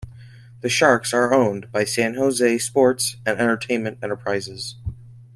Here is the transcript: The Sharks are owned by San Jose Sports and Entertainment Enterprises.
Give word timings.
The 0.61 0.67
Sharks 0.67 1.13
are 1.13 1.31
owned 1.31 1.71
by 1.71 1.83
San 1.83 2.15
Jose 2.15 2.57
Sports 2.57 3.17
and 3.23 3.37
Entertainment 3.39 3.99
Enterprises. 4.01 4.73